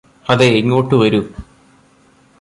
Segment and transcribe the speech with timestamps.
[0.25, 1.21] അതെ ഇങ്ങോട്ട് വരൂ